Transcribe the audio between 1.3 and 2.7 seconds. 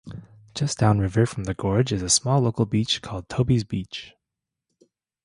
the gorge is a small local